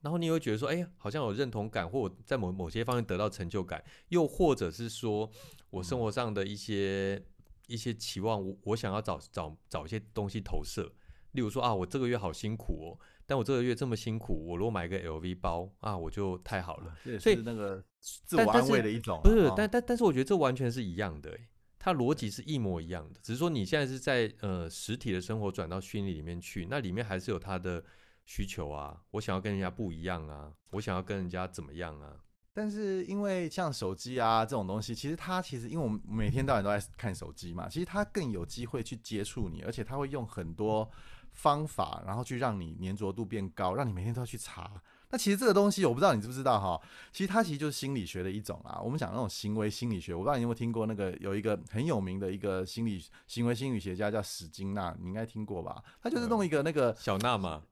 [0.00, 5.30] 然后你又觉得说，哎、好像有认同感，或我在某某些方面得到成就感，又或者是说
[5.70, 7.24] 我生活上的一些
[7.68, 10.92] 一些期望，我我想要找找找一些东西投射，
[11.32, 16.96] 例如说啊，我这个月好辛苦哦，但我这个月这么辛苦，我如果买个 LV 包啊，我就太好了。
[17.04, 19.22] 这也所以是那个自我安慰的一种啊。
[19.22, 27.84] 不是哦，但但但是我觉得这完全是一样的、欸，它逻辑是一模一样的，只是说你现在是在呃实体的生活转到虚拟里面去，那里面还是有它的
[28.24, 32.16] 需求啊，我想要跟人家不一样啊，我想要跟人家怎么样啊，
[32.52, 40.88] 但是因为像手机啊这种东西，其实它其实因为我们每天到晚都在看手机嘛，其实它更有机会去接触你，而且它会用很多
[41.36, 44.68] 方法，然后去让你粘着度变高，让你每天都要去查。
[45.10, 46.80] 那其实这个东西我不知道你知不知道哈，
[47.12, 48.80] 其实它其实就是心理学的一种啊。
[48.82, 55.80] 我们讲那种行为心理学，我不知道你有没有听过那个有一个很有名的一个心理行为心理学家叫史金纳，你应该听过吧？
[56.02, 57.62] 他就是弄一个那个小娜嘛，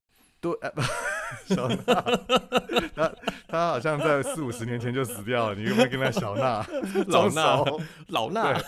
[0.40, 0.52] 对，
[1.46, 2.02] 小娜，
[2.94, 3.14] 他
[3.46, 6.66] 他好像在四五十年前就死掉了，你有没有跟他小娜
[7.08, 7.64] 老娜
[8.08, 8.60] 老娜，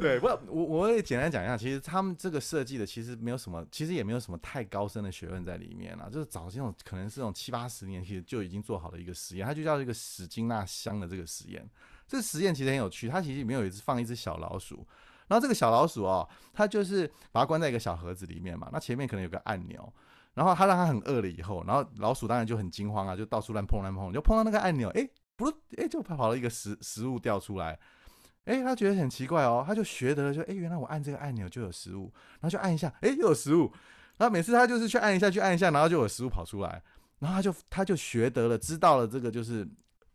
[0.00, 11.68] 对，不，我我也简单讲一下，其实他们这个设计的其实没有什么，其实也没有什么太高深的学问在里面啦，就是早这种可能是这种七八十年其实就已经做好了一个实验，它就叫一个史金纳香的这个实验。
[12.06, 14.86] 这个实验其实很有趣，它其实里面有一只放一只小老鼠，
[15.26, 19.92] 然后这个小老鼠哦，它就是把它关在一个小盒子里面嘛，那前面可能有个按钮。
[20.36, 27.78] 然后他让它很饿了以后，然后老鼠当然就很惊慌啊，就到处乱碰乱碰，就碰到那个按钮，诶，不是，诶，就跑了一个食食物掉出来，
[28.44, 33.72] 诶，他觉得很奇怪哦，他就学得了，就诶，原来我按这个按钮就有食物，然后就按一下，诶，又有食物，
[34.18, 36.82] 然后每次他就是去按一下，去按一下，然后就有食物跑出来，
[37.18, 39.66] 然后他就他就学得了，知道了这个就是，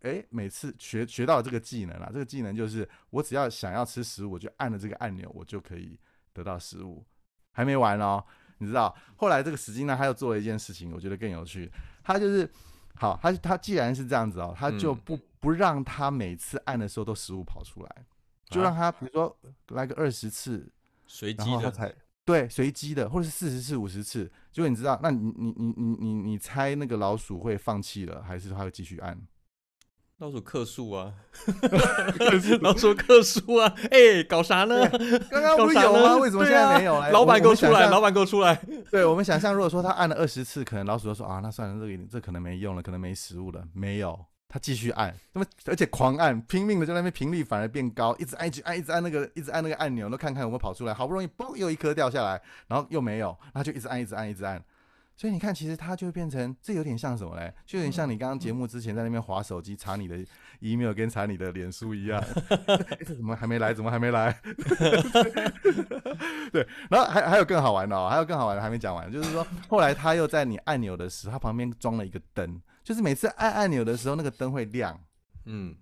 [0.02, 6.00] 诶，每次学学到了这个技能啦，这个技能就是我只要想要吃食物，我就按了这个按钮，我就可以
[6.32, 7.04] 得到食物，
[7.52, 8.24] 还没完哦。
[8.62, 11.70] 你知道，后来这个史金呢，他又做了一件事情，我觉得更有趣。
[12.04, 12.48] 他就是，
[12.96, 18.06] 好，他他既然是这样子哦，他就嗯不不让他每次按的时候都食物跑出来，
[18.46, 19.36] 就让他比如说
[19.70, 20.72] 来个二十次，
[21.08, 24.32] 随机的，对随机的，或者是四十次、五十次。
[24.52, 29.20] 就你知道，那你你你你你你猜那个老鼠会放弃了，还是它会继续按？
[30.22, 31.12] 老鼠克数啊，
[32.62, 34.88] 老鼠克数啊，哎、搞啥呢？
[35.32, 36.16] 刚刚不是有吗？
[36.18, 37.10] 为什么现在没有嘞？
[37.10, 38.54] 老板我给我出来，老板给我出来。
[38.92, 43.64] 对我们想象，如果说他按了二十次，可能老鼠就说啊，那算了，这个这可能没用了，可能没食物了。
[43.74, 50.94] 没有，他继续按，那么而且狂按，拼命的在那边频率反而变高，一直按，一直按，一直按那个，一直按那个按钮，都看看有没有跑出来。
[50.94, 54.64] 好不容易，嘣，又一颗掉下来，然后又没有，然后就一直按，一直按，一直按。
[55.22, 57.54] 所以你看，其实它就会变成，这有点像什么嘞？
[57.64, 60.18] 就有点像你刚刚节目之前在那边划手机查你的
[60.62, 62.20] email 跟查你的脸书一样。
[63.06, 63.72] 怎么还没来？
[63.72, 64.36] 怎么还没来？
[66.52, 75.00] 对，然后还还有更好玩的哦，还有更好玩的还没讲完，就是说后来他又在你按钮的时候，他旁边装了一个灯，就是每次按按钮的时候，那个灯会亮。
[75.46, 75.76] 嗯，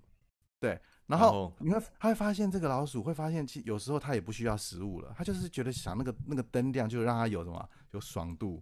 [0.59, 8.61] 对然后后你会他会发现这个老鼠会发现，其实有时候它也不需要食物了，它就是觉得想那个那个灯亮，就让它有什么有爽度。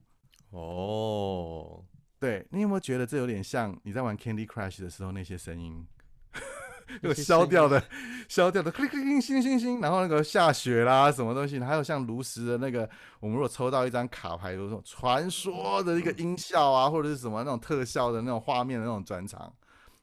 [0.51, 1.83] 哦，
[2.19, 5.85] 对，你有没有觉得这有点像你在玩 Candy Crush 的时候那些声音？
[7.03, 7.83] 就消掉的，
[8.29, 19.53] 消掉的，咔咔咔，星星星，然后那个下雪啦，什么东西，还有像炉石的那个，我们如果抽到一张卡牌，有那种传说的一个音效啊，或者是什么那种特效的那种画面的那种转场，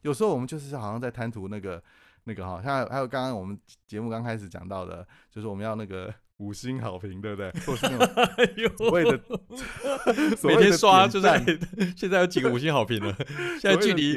[0.03, 1.83] 有时候我们就是好像在贪图那个
[2.25, 7.51] 那个哈，像还有刚刚我们节目刚开始讲到的，就是我们要那个五星好评，对不对？
[7.65, 9.21] 或是那种哎呦，所谓的
[10.37, 11.29] 所每天刷，就是
[11.97, 13.15] 现在有几个五星好评了？
[13.61, 14.15] 现在距离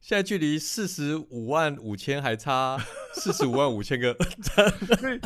[0.00, 2.76] 现在距离四十五万五千还差
[3.14, 5.20] 四十五万五千个， 所以，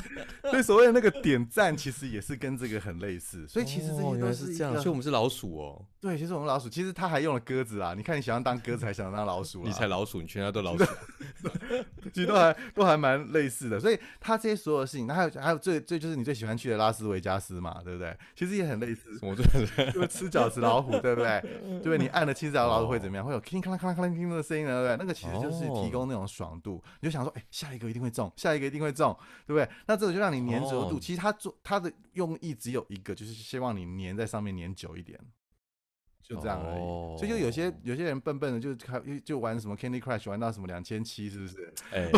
[0.50, 3.46] 所以所谓的那个点赞，其实也是跟这个很类似。
[3.46, 7.94] 所以其实这些都是这样，个所以我们是老鼠哦，对，其实我们老鼠，其实他还用了鸽子啊。
[7.94, 9.64] 你看，你想要当鸽子，还想当老鼠啊？
[9.66, 10.84] 你才老鼠，你全家都老鼠。
[12.12, 13.80] 其实都还都还蛮类似的。
[13.80, 18.16] 所以他这些所有的事情，那还有还有最最就是你最喜欢去的拉斯维加斯嘛，对不对？
[18.36, 19.44] 其实也很类似，我最
[19.92, 21.40] 就是吃饺子老虎，对不对？
[21.40, 21.98] 对不对？
[21.98, 23.24] 你按了吃饺子老虎会怎么样？
[23.26, 24.96] 会有叮铃啷啷啷啷的声音，对不对？
[24.98, 29.68] 那个其实就是提供那种爽度，你就想说，哎，下一个一定会中，下一个一定会中，对不对？
[29.86, 30.96] 那这个就让你粘着度。
[30.96, 35.18] 哦其实它做它的用意只有一个，就是希望你粘在上面粘久一点。
[36.26, 41.74] 就这样而已，哦所以就有些有些人笨笨的就开就玩什么 Candy Crush 玩到什么两千七，是不是？
[41.92, 42.08] 哎，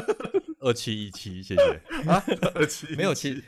[0.60, 1.62] 二七一七，谢谢
[2.08, 2.96] 啊，二七。
[2.96, 3.38] 没有七，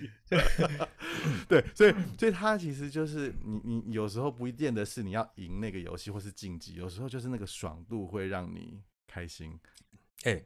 [1.49, 9.59] 对，所以所以它其实就是你你有时候不一定的是你要赢那个游戏或是晋级，有时候就是那个爽度会让你开心。
[10.25, 10.45] 哎，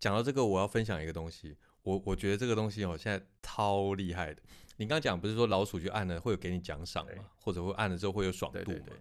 [0.00, 1.56] 讲到这个，我要分享一个东西。
[1.82, 4.42] 我我觉得这个东西哦，现在超厉害的。
[4.76, 8.64] 你刚刚讲不是说老鼠去按了会有给你奖赏对嘛，或者会按了之后会有爽度嘛？
[8.64, 8.96] 对对对，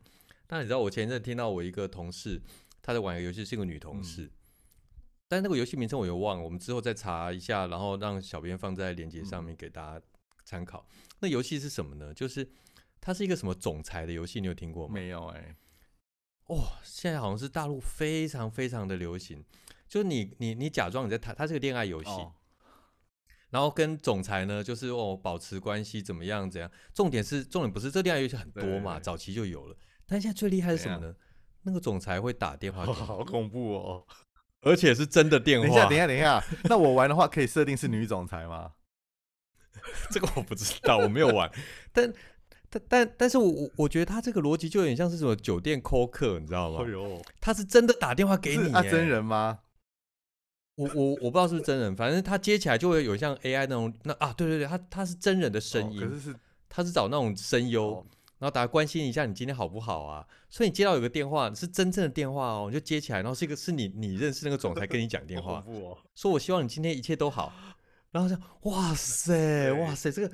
[0.48, 2.42] 那你知道我前一阵听到我一个同事，
[2.82, 4.32] 他在玩一个游戏，是一个女同嗯事，
[5.28, 10.06] 但那个游戏名称我又忘了，我们之后再查一下，然后让小编放在链接上面给大家
[10.46, 10.88] 参考。
[11.20, 12.14] 那游戏是什么呢？
[12.14, 12.50] 就是
[13.02, 14.94] 它是一个什么总裁的游戏，你有听过吗？
[14.94, 15.56] 没有哎、
[16.48, 19.44] 哇、现在好像是大陆非常非常的流行，
[19.88, 22.34] 就是你你你假装你在谈，它是个恋爱游戏，哦，
[23.50, 26.70] 然后跟总裁呢，就是哦保持关系怎么样怎样。
[26.94, 29.76] 重点是重点不是这恋爱游戏很多嘛，早期就有了。
[30.06, 31.16] 但现在最厉害是什么呢？
[31.64, 34.06] 那个总裁会打电话 好恐怖哦！
[34.62, 35.66] 而且是真的电话。
[35.68, 38.72] 等一下，等一下，等一下，那我玩的话可以设定是女总裁吗？
[40.10, 41.50] 这个我不知道，我没有玩。
[41.94, 42.12] 但
[42.70, 46.84] 但但但是我我我觉得他这个逻辑就有点像是什么酒店 call 客，你知道吗？
[46.90, 49.60] 呦，他是真的打电话给你啊，真人吗？
[50.78, 56.36] 我我我不知道是不是真人，反正他接起来就会有像 AI 那种那啊，对对对，他他是真人的声音，哦可是是
[56.70, 58.06] 他是找那种声优，哦
[58.38, 60.24] 然后大家关心一下你今天好不好啊。
[60.48, 65.64] 所以你接到有个电话是真正的电话哦，你就接起来，然后是一个是你你认识那个总裁跟你讲电 话！
[66.14, 67.52] 说我希望你今天一切都好，
[68.12, 70.32] 然后就哇塞哇塞，这个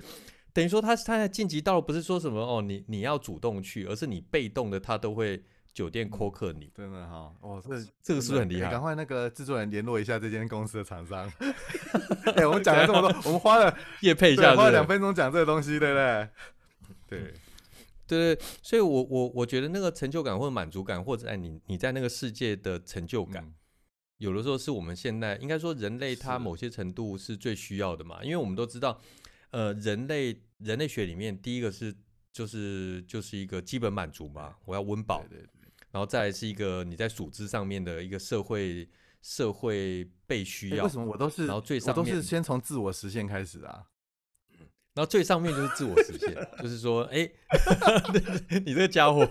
[0.52, 5.42] 等于说他他在晋级到了不是说什么哦你你要主动去，而是你被动的他都会
[5.74, 7.70] 酒店 call 客你，真的哈，哦，这
[8.02, 11.32] 这个是不是很厉害哎赶快那个制作人联络一下这间公司的厂商。
[12.36, 16.30] 哎，我们讲了这么多，我们花了 夜配一下花了两分钟讲这个东西，对不对？
[17.10, 17.34] 对，
[18.08, 23.54] 对对，所以我我我觉得那个成就感或者满足感，或者哎你你在那个世界的成就感，嗯
[24.20, 29.02] 有的时候是我们现在应该说人类它某些程度是最需要的嘛，因为我们都知道，
[29.50, 31.94] 呃，人类人类学里面第一个是
[32.32, 35.63] 就是就是一个基本满足嘛，我要温饱，对对对，
[35.94, 38.90] 然后再来是一个你在组织上面的一个社会
[39.22, 43.86] 社会被需要哎为，什么我都是然后最上面都是先从自我实现开始啊？
[44.96, 47.30] 然后最上面就是自我实现，就是说，哎，
[48.66, 49.28] 你这个家伙，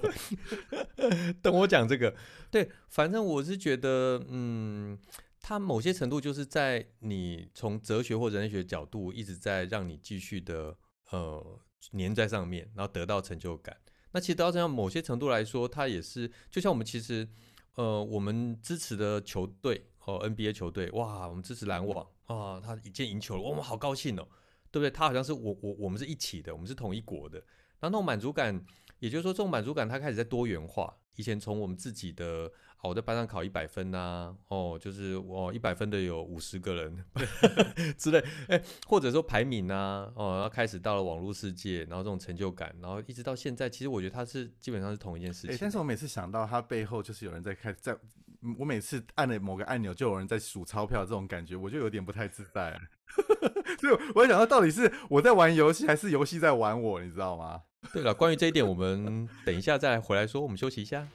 [1.42, 2.14] 等我讲这个，
[2.50, 4.96] 对，反正我是觉得，嗯，
[5.40, 10.76] 它某些程度就是在你从哲学或人类学角度一直在让你继续的
[11.10, 11.60] 呃
[11.92, 13.76] 粘在上面，然后得到成就感。
[14.12, 17.28] 那其实到这样某些程度来说，它也是就像我们其实
[17.74, 24.28] 呃我们支持的球队哦 NBA 球队，哇，我们支持篮网啊，他一键赢球了，我们好高兴哦。
[24.70, 24.90] 对不对？
[24.90, 27.38] 他好像是我我我们是一起的，我们是同一国的。
[27.80, 28.58] 那那种满足感，
[29.00, 30.96] 也就是说，这种满足感它开始在多元化。
[31.16, 32.50] 以前从我们自己的，
[32.82, 37.04] 啊，我在班上考一百分呐、哦，就是我一百分的有五十个人
[37.96, 45.58] 之类，哎，或者说排名呐、哦，然后开始到了网络世界，然后这种成就感，然后一直到现在，其实我觉得它是基本上是同一件事哎、情。
[45.60, 47.96] 但是我每次想到它背后就是有人在开，在
[48.40, 52.80] 嗯我每次按了某个按钮，就有人在数钞票，这种感觉我就有点不太自在。
[53.78, 57.00] 所以我在想到，到底是我在玩游戏，还是游戏在玩我？
[57.00, 57.62] 你知道吗？
[57.92, 61.06] 对了，关于这一点，我们等一下再回来说，我们休息一下。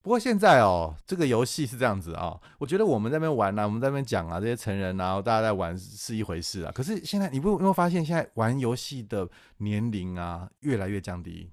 [0.00, 6.72] 不过现在哦，这个游戏是这样子啊、我觉得我们在那边玩啊，我们在那边讲啊，这些成人啊，大家在玩是一回事啊。
[6.72, 11.50] 可是现在你不有没有发现，现在玩游戏的年龄啊越来越降低？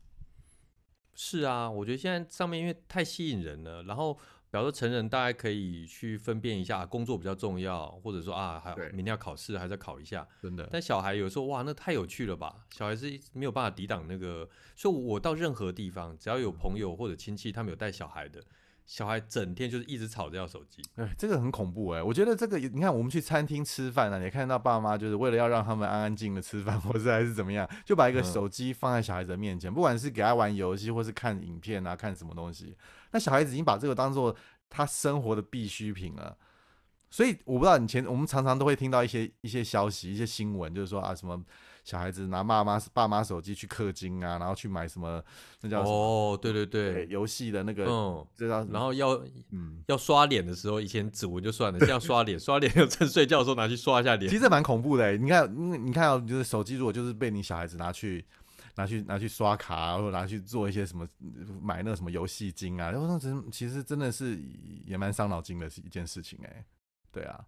[1.16, 4.18] 是啊，我觉得现在上面因为太吸引人了，然后
[4.56, 10.26] 比方说成人大概可以去分辨一下工作比较重要，或者说啊还对明天要考试，还是要考一下。
[10.42, 12.56] 真的，但小孩有时候哇，那太有趣了吧？
[12.70, 18.42] 小孩是没有办法抵挡那个，所以我到任何地方，只要有朋友或者亲戚他们有带小孩的，
[18.86, 20.84] 小孩整天就是一直吵着要手机。
[20.96, 32.78] 哎，这个很恐怖哎、我觉得这个，你看我们去餐厅吃饭呢、啊，也看到爸妈就是为了要让他们安安静的吃饭， 或者还是怎么样，就把一个嗯手机放在小孩子的面前，不管是给他玩游戏，或是看影片啊，看什么东西，
[33.12, 34.36] 那小孩子已经把这个当做
[34.70, 36.38] 他生活的必需品了。
[37.10, 41.42] 所以我不知道以前我们常常都会听到一些一些消息、一些新闻，就是说啊什么
[41.86, 45.24] 小孩子拿爸妈爸妈手机去氪金啊，然后去买什么
[45.62, 49.12] 那叫什么哦，对对对，游戏的那个，嗯，这叫然后要
[49.52, 54.38] 嗯，要刷脸的时候，以前指纹就算了，现在要刷脸， 刷脸就趁睡觉的时候拿去刷一下脸其。
[54.38, 55.18] 实蛮恐怖的欸。
[55.18, 58.26] 你看，因为你看哦，就是手机如果就是被你小孩子拿去。
[58.78, 61.08] 拿去拿去刷卡、啊，或者拿去做一些什么
[61.62, 64.38] 买那个什么游戏金啊，然后那真其实真的是
[64.86, 66.66] 也蛮伤脑筋的一件事情哎、
[67.10, 67.40] 对啊，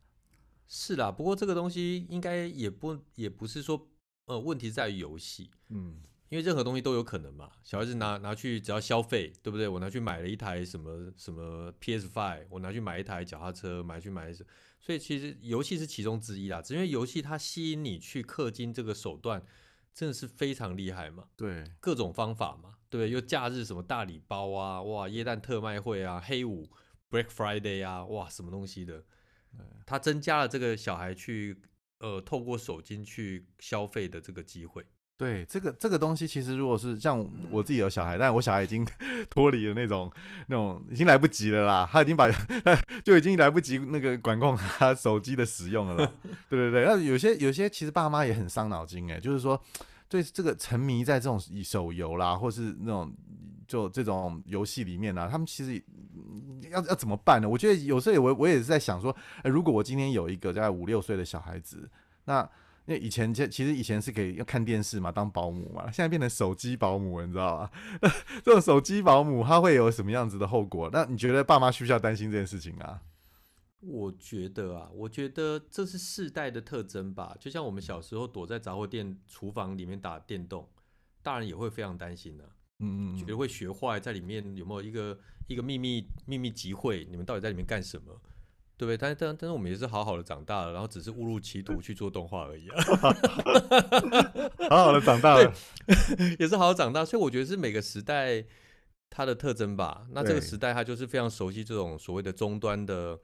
[0.70, 3.90] 是啦，不过这个东西应该也不也不是说
[4.28, 7.50] 呃问题在于游戏，嗯，因为任何东西都有可能嘛。
[7.64, 9.68] 小孩子拿拿去只要消费，对不对？
[9.68, 14.46] 我拿去买了一台什么什么 PS Five，我拿去买一台脚踏车，买去买什，
[14.80, 16.62] 所以其实游戏是其中之一啦。
[16.62, 19.44] 只因为游戏它吸引你去氪金这个手段
[19.94, 23.10] 真的是非常厉害嘛，对，各种方法嘛，对？
[23.10, 26.70] 又假日什么大礼包啊，哇，耶诞特卖会啊，黑五
[27.10, 29.06] Black Friday 啊，哇，什么东西的，
[29.86, 31.62] 它增加了这个小孩去
[32.00, 34.86] 呃透过手机去消费的这个机会。
[35.20, 38.86] 对，这个这个东西其实如果是像我自己有小孩，但我小孩已经
[39.32, 40.12] 脱离了那种
[40.46, 42.30] 那种已经来不及了啦，他已经把
[43.04, 46.14] 就已经来不及那个管控他手机的使用了啦。
[46.48, 49.60] 对对对，那有些有些其实爸妈也很伤脑筋哎，就是说
[50.08, 53.12] 对这个沉迷在这种手游啦，或是那种
[53.68, 55.84] 就这种游戏里面呢，他们其实
[56.72, 57.50] 要要怎么办呢？
[57.50, 61.90] 我觉得有时候我我也是在想说，如果我今天有一个大概五六岁的小孩子，
[62.26, 62.50] 那。
[62.90, 67.70] 那以前其其实以前是可以要看电视嘛，当保姆嘛，现在变成手机保姆，你知道吗？
[68.42, 70.90] 这种手机保姆他会有什么样子的后果？
[70.94, 73.02] 那你觉得爸妈需不需要担心这件事情啊？
[73.82, 77.36] 我觉得啊，我觉得这是世代的特征吧。
[77.38, 80.66] 就像我们小时候躲在杂货店厨房里面打电动，
[81.22, 82.50] 大人也会非常担心的。
[82.80, 85.18] 嗯，觉得会学坏，在里面有没有一个
[85.48, 87.06] 一个秘密秘密集会？
[87.10, 88.22] 你们到底在里面干什么？
[88.78, 88.96] 对不对？
[88.96, 92.84] 但但但是我们也是好好的长大了，然后只是误入歧途去做动画而已啊。
[94.70, 95.52] 好好的长大了，
[96.38, 97.04] 也是好好长大。
[97.04, 98.46] 所以我觉得是每个时代
[99.10, 100.06] 它的特征吧。
[100.12, 103.20] 那这个时代它就是非常熟悉这种所谓的终端的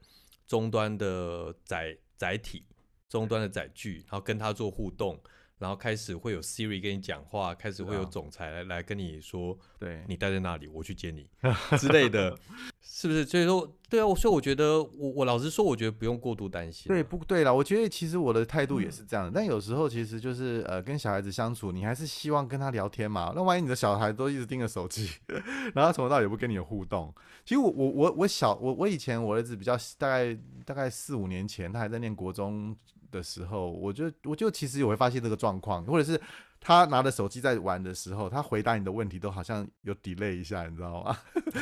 [0.48, 2.66] 终端的载载体、
[3.08, 5.22] 终端的载具，然后跟它做互动。
[5.64, 11.26] 然后开始会有 Siri 跟你讲话，开始会有总裁来来跟你说，对你待在那里，我去接你
[11.80, 12.38] 之类的，
[12.82, 13.24] 是不是？
[13.24, 16.88] 所以说，对啊，所以我觉得，我我老实说，我觉得不用过度担心。
[16.88, 19.32] 对，不对了，我觉得其实我的态度也是这样的。
[19.34, 23.32] 但有时候其实就是呃，跟小孩子相处，你还是希望跟他聊天嘛。
[23.34, 25.08] 那万一你的小孩都一直盯着手机，
[25.74, 27.10] 然后从头到尾不跟你有互动，
[27.42, 32.76] 其实我我我我小我我以前我儿子比较大概大概四五年前，他还在念国中。
[33.14, 36.20] 的时候，我就我就其实也会发现这个状况，或者是
[36.60, 41.16] 他拿着手机在玩的时候，他回答你的问题都好像有 delay 一下，你知道吗？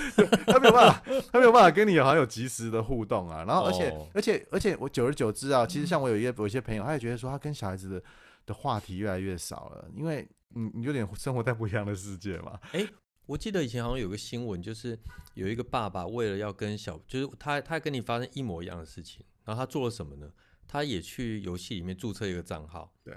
[0.46, 3.44] 他没有办法，他没有办法跟你好像有及时的互动啊。
[3.46, 8.02] 然后，而且，而且，而且，我久而久之啊，其实像我有一些有一些朋友，他也觉得说，他跟小孩子的
[8.46, 12.58] 的话题越来越少了，因为你你有点生活在不一样的世界嘛。
[12.72, 12.86] 哎，
[13.26, 14.98] 我记得以前好像有个新闻，就是
[15.34, 20.30] 有一个爸爸为了要跟小，就是他他跟你发生一模一样的事情，然后他做了什么呢？
[20.72, 23.12] 他也去游戏里面注册一个账号，对，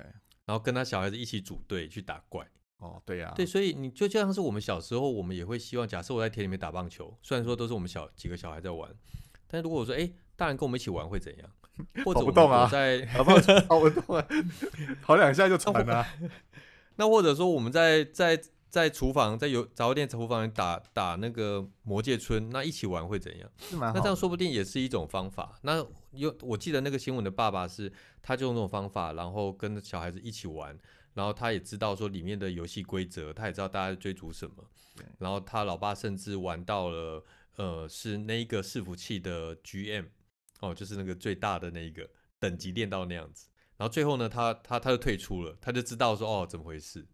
[0.45, 2.45] 然后跟他小孩子一起组队去打怪。
[2.79, 8.93] 哦，对呀，对，所以你就就像是我们小时候，我们也会希望，假设我在田里面打棒球，虽然说都是我们小几个小孩在玩，
[9.47, 11.49] 但如果我说，哎，大人跟我们一起玩会怎样？
[12.03, 14.27] 或者不动啊，在跑不动啊，
[15.01, 16.05] 跑两下就喘了。
[16.97, 18.37] 那或者说我们在在。
[18.75, 23.49] 在厨房，在有早店厨房打打那个魔界村，那一起玩会怎样？
[23.79, 25.57] 那这样说不定也是一种方法。
[25.61, 25.77] 那
[26.11, 27.89] 有我记得那个新闻的爸爸是，
[28.21, 30.77] 他就用这种方法，然后跟小孩子一起玩，
[31.13, 34.55] 然后他也知道说里面的游戏规则，他也知道大家追逐什么。
[35.19, 37.23] 然后他老爸甚至玩到了，
[37.55, 40.07] 呃，是那一个伺服器的 GM，
[40.59, 42.09] 哦，就是那个最大的那一个
[42.39, 43.47] 等级练到那样子。
[43.77, 47.07] 然后最后呢，他他他就退出了，他就知道说哦，怎么回事。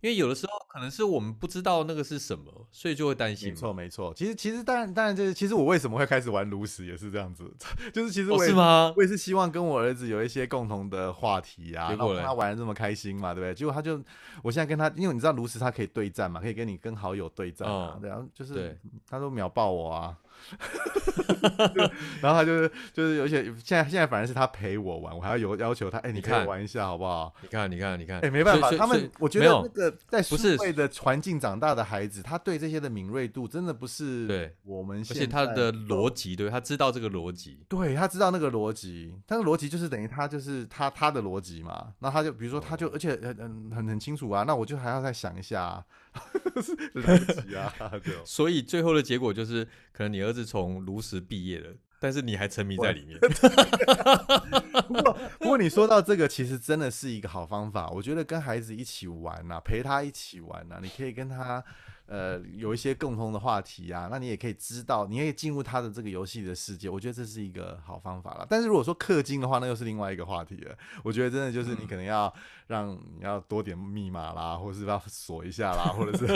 [0.00, 3.48] 因为有的时候可能是我们不知道那个是什么，所以就会担心。
[3.48, 4.12] 没错，没错。
[4.14, 7.50] 其实，其实，当然，当然，就是其实我为什么会开始玩炉石也是这样子，
[7.92, 8.92] 就是其实我是吗？
[8.94, 13.54] 我也是希望跟我儿子有一些共同的话题啊，然后他玩的这么开心嘛，对不对？
[13.54, 13.98] 结果他就，
[14.42, 20.16] 我现在跟他，因为你知道炉石他可以对战嘛，可以跟你跟好友对战啊，然后就是他都秒爆我啊。
[22.20, 27.32] 然后他就是就是，而且现在现在反而是他陪我玩，我还要有要求他，哎，你可以玩一下好不好？
[27.42, 41.92] 你看你看你看，哎，没办法，他们我觉得那个在社会的环境长大的孩子，他对这些的敏锐度真的不是对我们，而且他的逻辑，对他知道这个逻辑，对他知道那个逻辑，他的逻辑就是等于他就是他他的逻辑嘛。
[41.98, 45.84] 那他就比如说他就而且很很很清楚啊，那我就还要再想一下。
[46.94, 47.72] 来不及啊！
[48.24, 53.18] 所以最后的结果就是，可能你儿子从炉石毕业了，但是你还沉迷在里面。
[54.86, 57.88] 不过，不过你说到这个，其实真的是一个好方法。
[57.90, 61.64] 我觉得跟孩子一起玩呐，陪他一起玩呐，你可以跟他。
[62.08, 66.88] 呃，有一些共同的话题啊，那你也可以知道，你可以进入他的这个游戏的世界。
[66.88, 68.46] 我觉得这是一个好方法了。
[68.48, 70.74] 但是如果说氪金的话，那又是另外一个话题了。
[71.04, 72.32] 我觉得真的就是你可能要
[72.66, 76.26] 让你要多点密码啦，或者是要锁一下啦， 或者是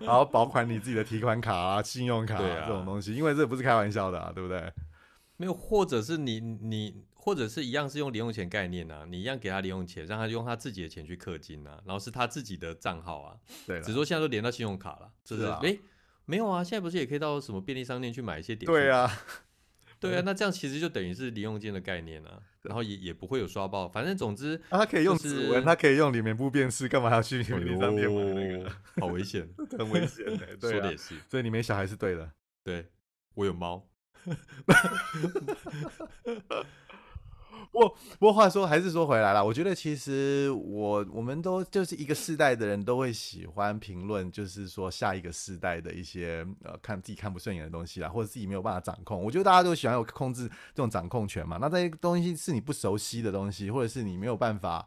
[0.00, 4.70] 然后保管你自己的提款卡啊、信用卡这种东西，因为这不是开玩笑的啊，对不对？
[5.38, 15.78] 没有，或者是你你或者是一样是用零用钱概念啊，你一样给他零用钱，让他用他自己的钱去氪金啊，然后是他自己的账号啊，对只是说现在都连到信用卡了，就是是啊诶，
[16.24, 18.66] 没有啊，现在不是也可以到什么便利商店去买一些点？
[18.66, 19.08] 对，啊，
[20.00, 28.72] 对啊，那这样其实就等于是零用金的概念啊，然后也也不会有刷爆，反正总之，啊他可以用就是指纹，他可以用里面不辨识，干嘛还要去便利商店买那个？
[29.00, 29.48] 好危险，
[29.78, 32.32] 很危险的， 对啊说的也，是，所以你没小孩是对的。
[32.64, 32.84] 对
[33.34, 33.88] 我有猫，
[37.70, 37.88] 不
[38.18, 49.22] 不过话说还是说回来了，我觉得其实我我们都就是一个世代的人都会喜欢评论，就是说下一个世代的一些呃看自己看不顺眼的东西啦，或者自己没有办法掌控。
[49.22, 51.58] 我觉得大家都喜欢有控制这种掌控权嘛。
[51.60, 54.86] 那这些东西是你不熟悉的东西，或者是你没有办法。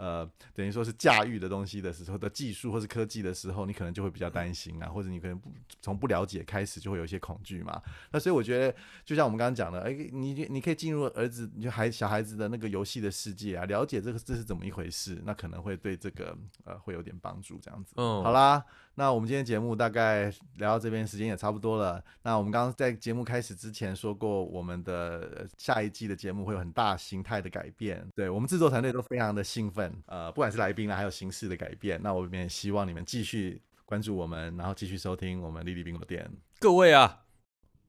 [0.00, 7.82] 呃，等于说是驾驭的东西的时候的技术或是科技的时候，你可能就会比较担心啊，或者你可能不从不了解开始就会有一些恐惧嘛。
[8.10, 8.74] 那所以我觉得，
[9.04, 16.34] 就像我们刚刚讲的，哎、你你可以进入儿子你就孩小孩子的那个游戏的世界啊，了解这个这是怎么一回事，那可能会对这个
[16.64, 17.92] 呃会有点帮助，这样子。
[17.96, 18.64] 嗯，好啦，
[18.96, 20.24] 那我们今天节目大概
[20.56, 22.02] 聊到这边，时间也差不多了。
[22.22, 29.90] 那我们刚刚在节目开始之前说过，我们的呃下一季的节目会有很大形态的改变，对我们制作团队都非常的兴奋。
[30.06, 36.30] 呃，不管是来宾啦，还有形式的改变，那我们也希望你们继续关注我们，然后继续收听我们丽丽冰果店。
[36.58, 37.20] 各位啊，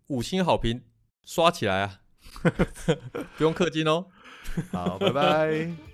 [0.08, 0.82] 五星好评
[1.26, 2.00] 刷起来啊，
[3.38, 4.06] 不用氪金哦。
[4.72, 5.91] 好，拜拜。